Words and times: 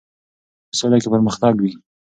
په 0.69 0.73
سوله 0.79 0.97
کې 1.01 1.09
پرمختګ 1.13 1.53
وي. 1.59 1.71